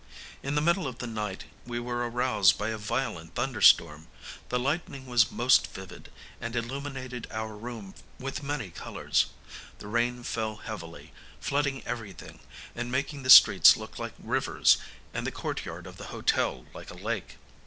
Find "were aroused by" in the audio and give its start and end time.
1.79-2.69